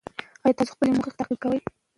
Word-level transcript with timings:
ایا 0.43 0.57
تاسو 0.57 0.71
د 0.71 0.73
خپلو 0.75 0.91
موخو 0.95 1.17
تعقیب 1.19 1.39
کوئ؟ 1.43 1.59